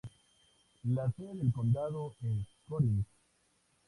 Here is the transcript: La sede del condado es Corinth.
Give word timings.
La 0.95 1.11
sede 1.11 1.35
del 1.35 1.53
condado 1.53 2.15
es 2.23 2.47
Corinth. 2.67 3.05